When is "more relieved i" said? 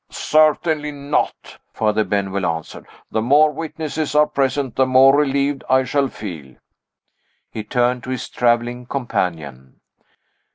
4.87-5.83